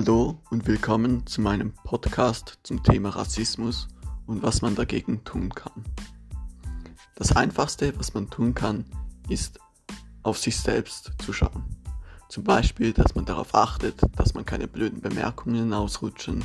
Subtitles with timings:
[0.00, 3.88] Hallo und willkommen zu meinem Podcast zum Thema Rassismus
[4.28, 5.82] und was man dagegen tun kann.
[7.16, 8.84] Das Einfachste, was man tun kann,
[9.28, 9.58] ist
[10.22, 11.64] auf sich selbst zu schauen.
[12.28, 16.44] Zum Beispiel, dass man darauf achtet, dass man keine blöden Bemerkungen ausrutschen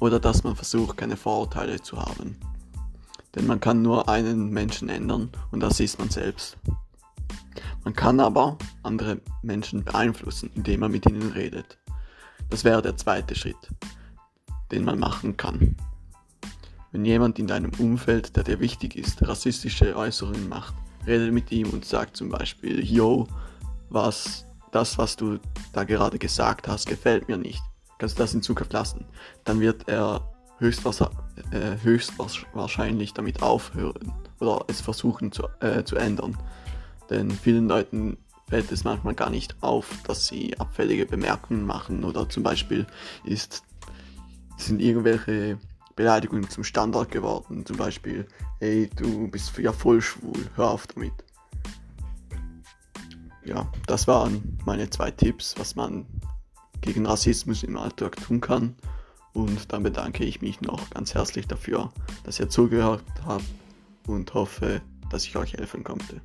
[0.00, 2.38] oder dass man versucht, keine Vorurteile zu haben.
[3.34, 6.56] Denn man kann nur einen Menschen ändern und das ist man selbst.
[7.84, 11.76] Man kann aber andere Menschen beeinflussen, indem man mit ihnen redet.
[12.54, 13.56] Das wäre der zweite Schritt,
[14.70, 15.76] den man machen kann.
[16.92, 20.72] Wenn jemand in deinem Umfeld, der dir wichtig ist, rassistische Äußerungen macht,
[21.04, 23.26] rede mit ihm und sagt zum Beispiel, yo,
[23.88, 25.40] was, das, was du
[25.72, 27.60] da gerade gesagt hast, gefällt mir nicht.
[27.98, 29.04] Kannst du das in Zukunft lassen?
[29.42, 30.20] Dann wird er
[30.58, 31.18] höchstwahrscheinlich,
[31.50, 36.38] äh, höchstwahrscheinlich damit aufhören oder es versuchen zu, äh, zu ändern.
[37.10, 38.16] Denn vielen Leuten
[38.48, 42.86] fällt es manchmal gar nicht auf, dass sie abfällige Bemerkungen machen oder zum Beispiel
[43.24, 43.62] ist,
[44.56, 45.58] sind irgendwelche
[45.96, 47.64] Beleidigungen zum Standard geworden.
[47.64, 48.26] Zum Beispiel,
[48.58, 51.12] hey, du bist ja voll schwul, hör auf damit.
[53.44, 56.06] Ja, das waren meine zwei Tipps, was man
[56.80, 58.74] gegen Rassismus im Alltag tun kann.
[59.32, 63.44] Und dann bedanke ich mich noch ganz herzlich dafür, dass ihr zugehört habt
[64.06, 64.80] und hoffe,
[65.10, 66.20] dass ich euch helfen konnte.